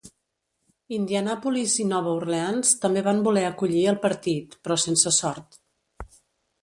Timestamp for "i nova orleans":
1.83-2.71